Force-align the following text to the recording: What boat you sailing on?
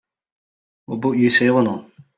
What 0.87 0.99
boat 1.01 1.17
you 1.17 1.29
sailing 1.29 1.67
on? 1.67 1.91